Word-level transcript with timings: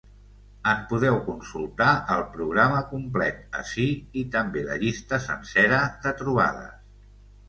En 0.69 0.79
podeu 0.91 1.17
consultar 1.25 1.89
el 2.15 2.23
programa 2.37 2.79
complet 2.93 3.43
ací 3.59 3.85
i 4.21 4.23
també 4.37 4.63
la 4.71 4.79
llista 4.85 5.21
sencera 5.27 5.83
de 6.07 6.15
trobades. 6.23 6.73